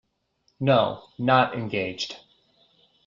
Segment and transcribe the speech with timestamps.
[0.59, 2.15] No, not engaged.